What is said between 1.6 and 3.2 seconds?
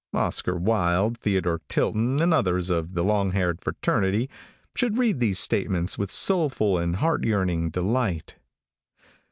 Tilton, and others of the